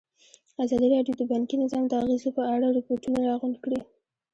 [0.63, 3.79] ازادي راډیو د بانکي نظام د اغېزو په اړه ریپوټونه راغونډ کړي.